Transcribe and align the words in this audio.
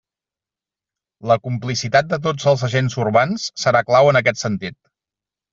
La 1.31 1.37
complicitat 1.49 2.09
de 2.13 2.19
tots 2.25 2.49
els 2.53 2.65
agents 2.71 2.97
urbans 3.05 3.47
serà 3.65 3.85
clau 3.91 4.11
en 4.15 4.23
aquest 4.23 4.47
sentit. 4.47 4.79